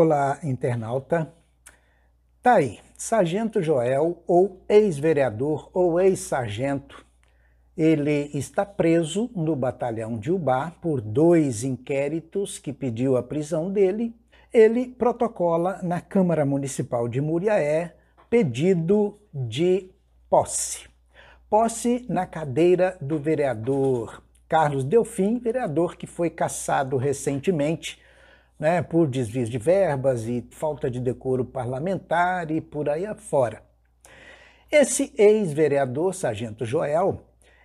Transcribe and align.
Olá, 0.00 0.38
internauta. 0.44 1.28
Tá 2.40 2.54
aí, 2.54 2.78
Sargento 2.96 3.60
Joel, 3.60 4.22
ou 4.28 4.62
ex-vereador 4.68 5.68
ou 5.74 6.00
ex-sargento, 6.00 7.04
ele 7.76 8.30
está 8.32 8.64
preso 8.64 9.28
no 9.34 9.56
batalhão 9.56 10.16
de 10.16 10.30
Ubá 10.30 10.70
por 10.80 11.00
dois 11.00 11.64
inquéritos 11.64 12.60
que 12.60 12.72
pediu 12.72 13.16
a 13.16 13.24
prisão 13.24 13.72
dele. 13.72 14.14
Ele 14.54 14.86
protocola 14.86 15.80
na 15.82 16.00
Câmara 16.00 16.46
Municipal 16.46 17.08
de 17.08 17.20
Muriaé 17.20 17.96
pedido 18.30 19.18
de 19.34 19.90
posse. 20.30 20.88
Posse 21.50 22.06
na 22.08 22.24
cadeira 22.24 22.96
do 23.00 23.18
vereador 23.18 24.22
Carlos 24.48 24.84
Delfim, 24.84 25.40
vereador 25.40 25.96
que 25.96 26.06
foi 26.06 26.30
cassado 26.30 26.96
recentemente 26.96 27.98
né, 28.58 28.82
por 28.82 29.06
desvios 29.06 29.48
de 29.48 29.58
verbas 29.58 30.26
e 30.26 30.44
falta 30.50 30.90
de 30.90 31.00
decoro 31.00 31.44
parlamentar 31.44 32.50
e 32.50 32.60
por 32.60 32.88
aí 32.88 33.06
afora. 33.06 33.62
Esse 34.70 35.12
ex-vereador, 35.16 36.14
Sargento 36.14 36.66
Joel, 36.66 37.22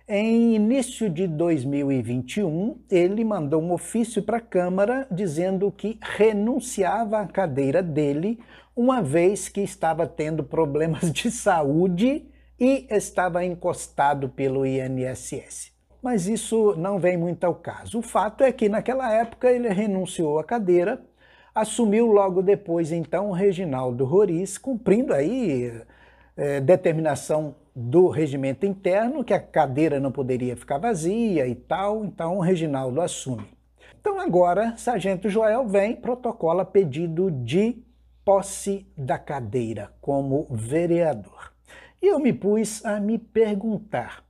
em 0.08 0.54
início 0.54 1.10
de 1.10 1.26
2021, 1.26 2.78
ele 2.90 3.24
mandou 3.24 3.62
um 3.62 3.72
ofício 3.72 4.22
para 4.22 4.36
a 4.36 4.40
Câmara 4.40 5.06
dizendo 5.10 5.70
que 5.72 5.98
renunciava 6.00 7.20
à 7.20 7.26
cadeira 7.26 7.82
dele, 7.82 8.38
uma 8.76 9.02
vez 9.02 9.48
que 9.48 9.60
estava 9.60 10.06
tendo 10.06 10.44
problemas 10.44 11.12
de 11.12 11.30
saúde 11.30 12.26
e 12.58 12.86
estava 12.90 13.44
encostado 13.44 14.28
pelo 14.28 14.64
INSS 14.64 15.73
mas 16.04 16.28
isso 16.28 16.74
não 16.76 16.98
vem 16.98 17.16
muito 17.16 17.44
ao 17.44 17.54
caso. 17.54 18.00
O 18.00 18.02
fato 18.02 18.44
é 18.44 18.52
que 18.52 18.68
naquela 18.68 19.10
época 19.10 19.50
ele 19.50 19.70
renunciou 19.70 20.38
à 20.38 20.44
cadeira, 20.44 21.02
assumiu 21.54 22.08
logo 22.08 22.42
depois 22.42 22.92
então 22.92 23.30
Reginaldo 23.30 24.04
Roriz, 24.04 24.58
cumprindo 24.58 25.14
aí 25.14 25.80
é, 26.36 26.60
determinação 26.60 27.54
do 27.74 28.08
regimento 28.08 28.66
interno 28.66 29.24
que 29.24 29.32
a 29.32 29.40
cadeira 29.40 29.98
não 29.98 30.12
poderia 30.12 30.54
ficar 30.54 30.76
vazia 30.76 31.46
e 31.46 31.54
tal, 31.54 32.04
então 32.04 32.36
o 32.36 32.40
Reginaldo 32.42 33.00
assume. 33.00 33.46
Então 33.98 34.20
agora 34.20 34.74
Sargento 34.76 35.30
Joel 35.30 35.66
vem, 35.66 35.96
protocola 35.96 36.66
pedido 36.66 37.30
de 37.30 37.82
posse 38.22 38.86
da 38.94 39.18
cadeira 39.18 39.90
como 40.02 40.46
vereador. 40.50 41.54
E 42.02 42.08
eu 42.08 42.18
me 42.18 42.34
pus 42.34 42.84
a 42.84 43.00
me 43.00 43.16
perguntar, 43.18 44.22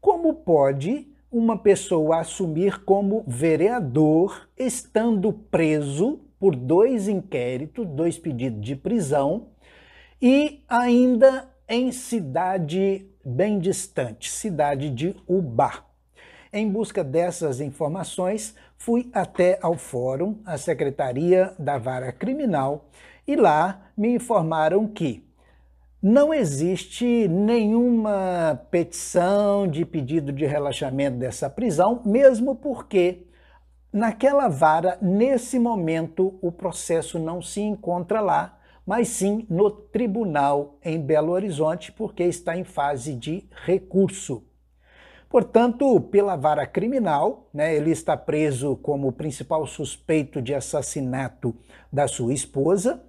como 0.00 0.34
pode 0.34 1.09
uma 1.30 1.56
pessoa 1.56 2.20
assumir 2.20 2.84
como 2.84 3.24
vereador, 3.26 4.48
estando 4.58 5.32
preso 5.32 6.20
por 6.38 6.56
dois 6.56 7.06
inquéritos, 7.06 7.86
dois 7.86 8.18
pedidos 8.18 8.60
de 8.60 8.74
prisão, 8.74 9.48
e 10.20 10.64
ainda 10.68 11.48
em 11.68 11.92
cidade 11.92 13.06
bem 13.24 13.58
distante, 13.58 14.30
cidade 14.30 14.90
de 14.90 15.14
Ubá. 15.28 15.84
Em 16.52 16.68
busca 16.68 17.04
dessas 17.04 17.60
informações, 17.60 18.56
fui 18.76 19.08
até 19.12 19.58
ao 19.62 19.76
fórum, 19.76 20.40
a 20.44 20.58
Secretaria 20.58 21.54
da 21.58 21.78
Vara 21.78 22.10
Criminal, 22.10 22.88
e 23.26 23.36
lá 23.36 23.92
me 23.96 24.08
informaram 24.14 24.88
que 24.88 25.29
não 26.02 26.32
existe 26.32 27.28
nenhuma 27.28 28.58
petição 28.70 29.68
de 29.68 29.84
pedido 29.84 30.32
de 30.32 30.46
relaxamento 30.46 31.18
dessa 31.18 31.50
prisão, 31.50 32.00
mesmo 32.06 32.54
porque 32.56 33.26
naquela 33.92 34.48
vara, 34.48 34.96
nesse 35.02 35.58
momento, 35.58 36.38
o 36.40 36.50
processo 36.50 37.18
não 37.18 37.42
se 37.42 37.60
encontra 37.60 38.20
lá, 38.20 38.58
mas 38.86 39.08
sim 39.08 39.46
no 39.50 39.70
tribunal 39.70 40.78
em 40.82 40.98
Belo 40.98 41.32
Horizonte, 41.32 41.92
porque 41.92 42.22
está 42.22 42.56
em 42.56 42.64
fase 42.64 43.14
de 43.14 43.46
recurso. 43.66 44.42
Portanto, 45.28 46.00
pela 46.00 46.34
vara 46.34 46.66
criminal, 46.66 47.48
né, 47.52 47.76
ele 47.76 47.90
está 47.90 48.16
preso 48.16 48.74
como 48.76 49.12
principal 49.12 49.64
suspeito 49.66 50.40
de 50.40 50.54
assassinato 50.54 51.54
da 51.92 52.08
sua 52.08 52.32
esposa, 52.32 53.04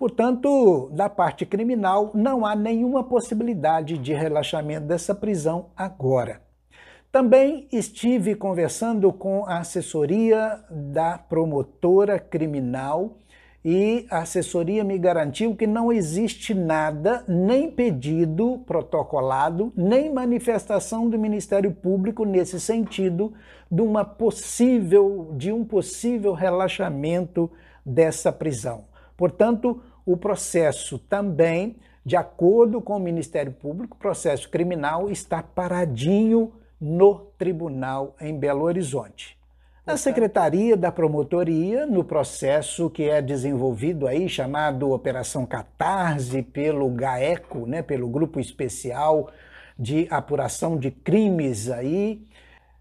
Portanto, 0.00 0.88
da 0.94 1.10
parte 1.10 1.44
criminal, 1.44 2.10
não 2.14 2.46
há 2.46 2.56
nenhuma 2.56 3.04
possibilidade 3.04 3.98
de 3.98 4.14
relaxamento 4.14 4.86
dessa 4.86 5.14
prisão 5.14 5.66
agora. 5.76 6.40
Também 7.12 7.68
estive 7.70 8.34
conversando 8.34 9.12
com 9.12 9.44
a 9.44 9.58
assessoria 9.58 10.58
da 10.70 11.18
promotora 11.18 12.18
criminal 12.18 13.18
e 13.62 14.06
a 14.08 14.20
assessoria 14.20 14.82
me 14.82 14.96
garantiu 14.96 15.54
que 15.54 15.66
não 15.66 15.92
existe 15.92 16.54
nada, 16.54 17.22
nem 17.28 17.70
pedido 17.70 18.62
protocolado, 18.66 19.70
nem 19.76 20.10
manifestação 20.10 21.10
do 21.10 21.18
Ministério 21.18 21.72
Público 21.72 22.24
nesse 22.24 22.58
sentido 22.58 23.34
de 23.70 23.82
uma 23.82 24.02
possível 24.02 25.34
de 25.36 25.52
um 25.52 25.62
possível 25.62 26.32
relaxamento 26.32 27.50
dessa 27.84 28.32
prisão. 28.32 28.88
Portanto, 29.14 29.82
o 30.04 30.16
processo 30.16 30.98
também, 30.98 31.76
de 32.04 32.16
acordo 32.16 32.80
com 32.80 32.96
o 32.96 33.00
Ministério 33.00 33.52
Público, 33.52 33.96
o 33.96 34.00
processo 34.00 34.48
criminal 34.48 35.10
está 35.10 35.42
paradinho 35.42 36.52
no 36.80 37.26
tribunal 37.36 38.16
em 38.20 38.38
Belo 38.38 38.62
Horizonte. 38.62 39.38
Na 39.84 39.96
Secretaria 39.96 40.76
da 40.76 40.92
Promotoria, 40.92 41.86
no 41.86 42.04
processo 42.04 42.88
que 42.90 43.04
é 43.04 43.20
desenvolvido 43.20 44.06
aí, 44.06 44.28
chamado 44.28 44.92
Operação 44.92 45.44
Catarse, 45.44 46.42
pelo 46.42 46.88
GAECO, 46.90 47.66
né, 47.66 47.82
pelo 47.82 48.08
Grupo 48.08 48.38
Especial 48.38 49.30
de 49.78 50.06
Apuração 50.10 50.78
de 50.78 50.90
Crimes 50.90 51.70
aí, 51.70 52.22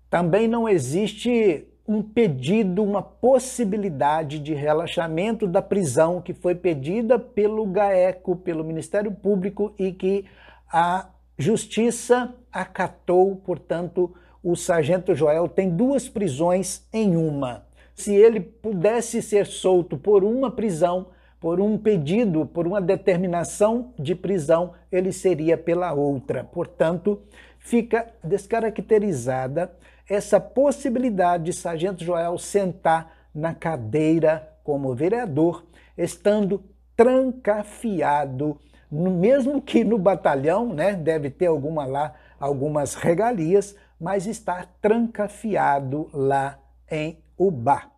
também 0.10 0.48
não 0.48 0.68
existe 0.68 1.68
um 1.90 2.04
pedido, 2.04 2.84
uma 2.84 3.02
possibilidade 3.02 4.38
de 4.38 4.54
relaxamento 4.54 5.48
da 5.48 5.60
prisão 5.60 6.22
que 6.22 6.36
foi 6.36 6.54
pedida 6.54 7.18
pelo 7.18 7.66
GAECO, 7.66 8.36
pelo 8.36 8.64
Ministério 8.64 9.12
Público 9.12 9.74
e 9.80 9.92
que 9.92 10.24
a 10.72 11.10
Justiça 11.36 12.36
acatou, 12.52 13.38
portanto, 13.38 14.14
o 14.44 14.56
Sargento 14.56 15.16
Joel 15.16 15.50
tem 15.50 15.68
duas 15.68 16.08
prisões 16.08 16.88
em 16.94 17.16
uma. 17.16 17.66
Se 17.96 18.14
ele 18.14 18.40
pudesse 18.40 19.20
ser 19.20 19.48
solto 19.48 19.98
por 19.98 20.24
uma 20.24 20.52
prisão, 20.52 21.08
por 21.40 21.60
um 21.60 21.76
pedido, 21.76 22.46
por 22.46 22.68
uma 22.68 22.80
determinação 22.80 23.96
de 23.98 24.14
prisão, 24.14 24.74
ele 24.92 25.12
seria 25.12 25.58
pela 25.58 25.92
outra. 25.92 26.44
Portanto, 26.44 27.20
fica 27.58 28.06
descaracterizada 28.24 29.72
essa 30.10 30.40
possibilidade 30.40 31.46
de 31.46 31.54
Sargento 31.54 32.04
Joel 32.04 32.38
sentar 32.38 33.14
na 33.34 33.54
cadeira 33.54 34.52
como 34.64 34.96
vereador, 34.96 35.64
estando 35.96 36.64
trancafiado, 36.96 38.60
mesmo 38.92 39.62
que 39.62 39.84
no 39.84 39.98
batalhão, 39.98 40.74
né, 40.74 40.94
deve 40.94 41.30
ter 41.30 41.46
alguma 41.46 41.86
lá, 41.86 42.16
algumas 42.40 42.96
regalias, 42.96 43.76
mas 44.00 44.26
está 44.26 44.66
trancafiado 44.82 46.10
lá 46.12 46.60
em 46.90 47.22
Ubá. 47.38 47.92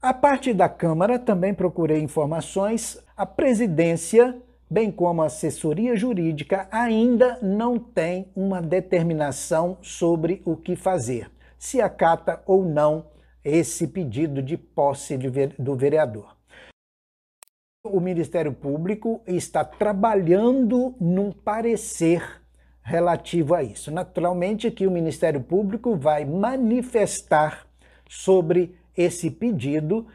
A 0.00 0.14
parte 0.14 0.54
da 0.54 0.68
Câmara 0.68 1.18
também 1.18 1.52
procurei 1.52 2.00
informações. 2.00 3.02
A 3.16 3.26
presidência 3.26 4.40
bem 4.70 4.90
como 4.90 5.22
a 5.22 5.26
assessoria 5.26 5.96
jurídica, 5.96 6.68
ainda 6.70 7.38
não 7.42 7.78
tem 7.78 8.28
uma 8.34 8.60
determinação 8.60 9.78
sobre 9.80 10.42
o 10.44 10.56
que 10.56 10.76
fazer, 10.76 11.30
se 11.58 11.80
acata 11.80 12.42
ou 12.46 12.64
não 12.64 13.06
esse 13.44 13.86
pedido 13.86 14.42
de 14.42 14.56
posse 14.56 15.16
do 15.58 15.76
vereador. 15.76 16.36
O 17.84 18.00
Ministério 18.00 18.52
Público 18.52 19.22
está 19.26 19.64
trabalhando 19.64 20.94
num 21.00 21.32
parecer 21.32 22.42
relativo 22.82 23.54
a 23.54 23.62
isso. 23.62 23.90
Naturalmente 23.90 24.70
que 24.70 24.86
o 24.86 24.90
Ministério 24.90 25.40
Público 25.40 25.96
vai 25.96 26.24
manifestar 26.24 27.66
sobre 28.08 28.76
esse 28.96 29.30
pedido 29.30 30.06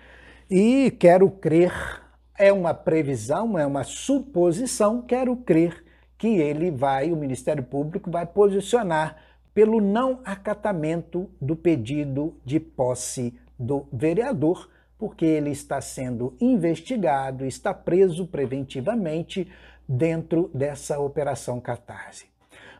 e 0.50 0.92
quero 0.92 1.30
crer 1.31 2.03
é 2.38 2.51
uma 2.51 2.74
previsão, 2.74 3.57
é 3.57 3.65
uma 3.65 3.83
suposição, 3.83 5.01
quero 5.01 5.35
crer 5.35 5.83
que 6.18 6.27
ele 6.27 6.71
vai, 6.71 7.12
o 7.12 7.15
Ministério 7.15 7.63
Público 7.63 8.09
vai 8.09 8.25
posicionar 8.25 9.18
pelo 9.53 9.80
não 9.80 10.19
acatamento 10.25 11.30
do 11.39 11.56
pedido 11.56 12.35
de 12.44 12.59
posse 12.59 13.38
do 13.57 13.85
vereador, 13.91 14.69
porque 14.97 15.25
ele 15.25 15.51
está 15.51 15.80
sendo 15.81 16.35
investigado, 16.39 17.45
está 17.45 17.74
preso 17.74 18.25
preventivamente 18.25 19.47
dentro 19.88 20.50
dessa 20.53 21.00
operação 21.00 21.59
Catarse. 21.59 22.25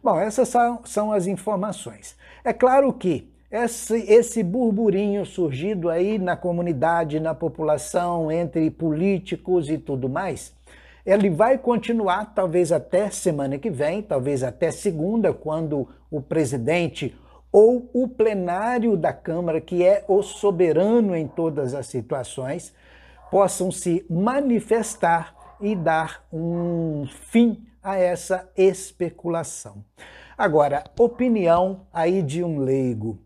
Bom, 0.02 0.20
essas 0.20 0.50
são, 0.50 0.82
são 0.86 1.12
as 1.12 1.28
informações. 1.28 2.18
É 2.44 2.54
claro 2.54 2.92
que 2.94 3.33
esse, 3.54 4.00
esse 4.12 4.42
burburinho 4.42 5.24
surgido 5.28 5.88
aí 5.88 6.18
na 6.18 6.36
comunidade, 6.36 7.20
na 7.20 7.36
população, 7.36 8.32
entre 8.32 8.72
políticos 8.72 9.70
e 9.70 9.78
tudo 9.78 10.10
mais, 10.10 10.56
ele 11.06 11.30
vai 11.30 11.60
continuar 11.60 12.34
talvez 12.34 12.72
até 12.72 13.12
semana 13.12 13.60
que 13.60 13.70
vem, 13.70 14.02
talvez 14.02 14.42
até 14.42 14.72
segunda, 14.72 15.32
quando 15.32 15.88
o 16.10 16.20
presidente 16.20 17.16
ou 17.52 17.92
o 17.94 18.08
plenário 18.08 18.98
da 18.98 19.14
Câmara, 19.14 19.62
que 19.62 19.86
é 19.86 20.04
o 20.08 20.24
soberano 20.24 21.16
em 21.16 21.28
todas 21.28 21.76
as 21.76 21.86
situações, 21.86 22.74
possam 23.30 23.72
se 23.72 24.04
manifestar 24.10 25.36
e 25.62 25.76
dar 25.76 26.26
um 26.34 27.06
fim 27.30 27.64
a 27.84 27.98
essa 28.00 28.50
especulação. 28.58 29.86
Agora, 30.36 30.86
opinião 30.98 31.82
aí 31.94 32.24
de 32.24 32.44
um 32.44 32.58
leigo. 32.58 33.20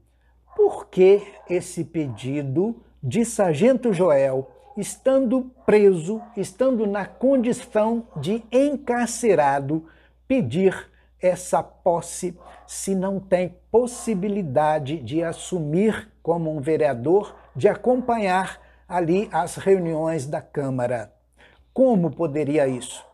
Que 0.92 1.22
esse 1.50 1.84
pedido 1.84 2.76
de 3.02 3.24
Sargento 3.24 3.94
Joel, 3.94 4.50
estando 4.76 5.52
preso, 5.66 6.22
estando 6.36 6.86
na 6.86 7.06
condição 7.06 8.08
de 8.16 8.44
encarcerado, 8.52 9.86
pedir 10.28 10.90
essa 11.20 11.64
posse 11.64 12.38
se 12.66 12.94
não 12.94 13.20
tem 13.20 13.56
possibilidade 13.72 15.00
de 15.00 15.24
assumir 15.24 16.12
como 16.22 16.56
um 16.56 16.60
vereador, 16.60 17.36
de 17.56 17.68
acompanhar 17.68 18.62
ali 18.88 19.30
as 19.32 19.56
reuniões 19.56 20.26
da 20.26 20.42
Câmara. 20.42 21.12
Como 21.74 22.12
poderia 22.12 22.68
isso? 22.68 23.06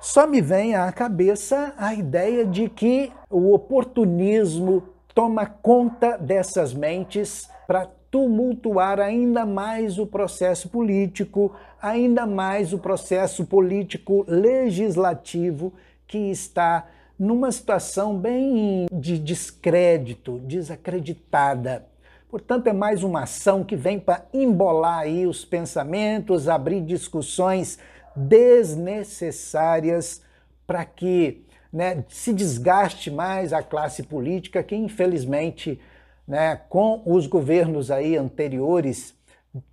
Só 0.00 0.26
me 0.26 0.40
vem 0.40 0.74
à 0.74 0.90
cabeça 0.92 1.74
a 1.78 1.94
ideia 1.94 2.44
de 2.44 2.68
que 2.68 3.12
o 3.30 3.54
oportunismo 3.54 4.93
toma 5.14 5.46
conta 5.46 6.18
dessas 6.18 6.74
mentes 6.74 7.48
para 7.66 7.86
tumultuar 8.10 9.00
ainda 9.00 9.46
mais 9.46 9.98
o 9.98 10.06
processo 10.06 10.68
político, 10.68 11.56
ainda 11.80 12.26
mais 12.26 12.72
o 12.72 12.78
processo 12.78 13.46
político 13.46 14.24
legislativo 14.28 15.72
que 16.06 16.30
está 16.30 16.86
numa 17.18 17.50
situação 17.50 18.16
bem 18.18 18.86
de 18.92 19.18
descrédito, 19.18 20.38
desacreditada. 20.40 21.86
Portanto, 22.28 22.66
é 22.66 22.72
mais 22.72 23.02
uma 23.04 23.22
ação 23.22 23.64
que 23.64 23.76
vem 23.76 24.00
para 24.00 24.26
embolar 24.32 25.00
aí 25.00 25.26
os 25.26 25.44
pensamentos, 25.44 26.48
abrir 26.48 26.80
discussões 26.80 27.78
desnecessárias 28.16 30.22
para 30.66 30.84
que 30.84 31.44
né, 31.74 32.04
se 32.08 32.32
desgaste 32.32 33.10
mais 33.10 33.52
a 33.52 33.60
classe 33.60 34.04
política 34.04 34.62
que, 34.62 34.76
infelizmente, 34.76 35.80
né, 36.26 36.54
com 36.68 37.02
os 37.04 37.26
governos 37.26 37.90
aí 37.90 38.16
anteriores, 38.16 39.12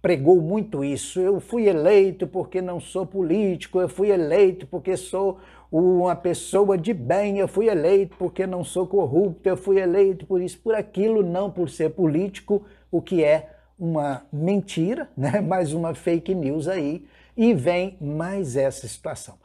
pregou 0.02 0.42
muito 0.42 0.84
isso. 0.84 1.20
Eu 1.20 1.40
fui 1.40 1.70
eleito 1.70 2.26
porque 2.26 2.60
não 2.60 2.80
sou 2.80 3.06
político, 3.06 3.80
eu 3.80 3.88
fui 3.88 4.10
eleito 4.10 4.66
porque 4.66 4.98
sou 4.98 5.38
uma 5.72 6.16
pessoa 6.16 6.76
de 6.76 6.92
bem, 6.92 7.38
eu 7.38 7.48
fui 7.48 7.70
eleito 7.70 8.16
porque 8.18 8.48
não 8.48 8.64
sou 8.64 8.88
corrupto, 8.88 9.48
eu 9.48 9.56
fui 9.56 9.80
eleito 9.80 10.26
por 10.26 10.42
isso, 10.42 10.58
por 10.58 10.74
aquilo, 10.74 11.22
não 11.22 11.52
por 11.52 11.70
ser 11.70 11.92
político, 11.92 12.66
o 12.92 13.00
que 13.00 13.24
é 13.24 13.52
uma 13.78 14.24
mentira, 14.34 15.08
né? 15.16 15.40
mais 15.42 15.72
uma 15.72 15.94
fake 15.94 16.34
news 16.34 16.68
aí, 16.68 17.06
e 17.38 17.54
vem 17.54 17.96
mais 18.02 18.58
essa 18.58 18.88
situação. 18.88 19.36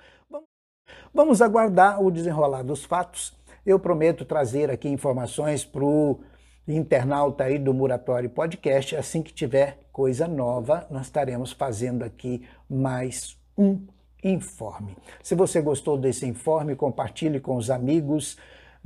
Vamos 1.13 1.41
aguardar 1.41 2.03
o 2.03 2.11
desenrolar 2.11 2.63
dos 2.63 2.85
fatos. 2.85 3.35
Eu 3.65 3.79
prometo 3.79 4.25
trazer 4.25 4.71
aqui 4.71 4.89
informações 4.89 5.65
para 5.65 5.85
o 5.85 6.21
internauta 6.69 7.45
aí 7.45 7.59
do 7.59 7.73
Muratório 7.73 8.29
Podcast. 8.29 8.95
Assim 8.97 9.23
que 9.23 9.33
tiver 9.33 9.79
coisa 9.93 10.29
nova, 10.29 10.87
nós 10.91 11.07
estaremos 11.07 11.53
fazendo 11.53 12.05
aqui 12.05 12.47
mais 12.69 13.39
um 13.57 13.81
informe. 14.23 14.97
Se 15.23 15.35
você 15.35 15.61
gostou 15.61 15.97
desse 15.97 16.27
informe, 16.27 16.77
compartilhe 16.77 17.41
com 17.41 17.57
os 17.57 17.71
amigos, 17.71 18.37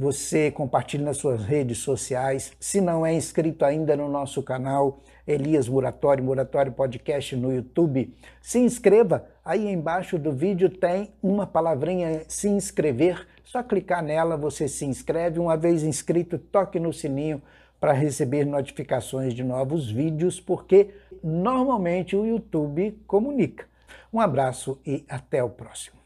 você 0.01 0.51
compartilhe 0.51 1.05
nas 1.05 1.19
suas 1.19 1.45
redes 1.45 1.77
sociais. 1.77 2.53
Se 2.59 2.81
não 2.81 3.05
é 3.05 3.13
inscrito 3.13 3.67
ainda 3.67 3.95
no 3.95 4.09
nosso 4.09 4.43
canal 4.43 5.01
Elias 5.27 5.69
Muratório, 5.69 6.25
Muratório 6.25 6.73
Podcast 6.73 7.37
no 7.37 7.53
YouTube, 7.53 8.17
se 8.41 8.59
inscreva. 8.59 9.27
Aí 9.45 9.71
embaixo 9.71 10.19
do 10.19 10.33
vídeo 10.33 10.71
tem 10.71 11.13
uma 11.23 11.47
palavrinha 11.47 12.23
se 12.29 12.49
inscrever. 12.49 13.29
Só 13.45 13.63
clicar 13.63 14.03
nela, 14.03 14.39
você 14.39 14.69
se 14.69 14.87
inscreve. 14.87 15.39
Uma 15.39 15.55
vez 15.55 15.83
inscrito, 15.83 16.39
toque 16.39 16.81
no 16.81 16.95
sininho 16.95 17.43
para 17.79 17.93
receber 17.93 18.47
notificações 18.47 19.35
de 19.35 19.45
novos 19.45 19.91
vídeos, 19.91 20.41
porque 20.41 20.95
normalmente 21.23 22.17
o 22.17 22.25
YouTube 22.25 22.99
comunica. 23.07 23.67
Um 24.11 24.19
abraço 24.19 24.81
e 24.87 25.05
até 25.11 25.45
o 25.45 25.51
próximo. 25.51 26.00